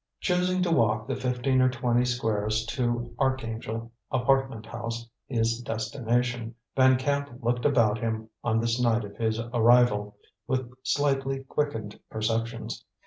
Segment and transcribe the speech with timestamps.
[0.19, 6.55] Choosing to walk the fifteen or twenty squares to the Archangel apartment house, his destination,
[6.75, 10.17] Van Camp looked about him, on this night of his arrival,
[10.47, 12.83] with slightly quickened perceptions.